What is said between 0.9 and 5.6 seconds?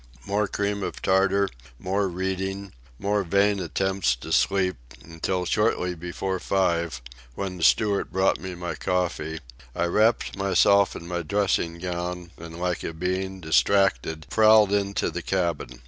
tartar, more reading, more vain attempts to sleep, until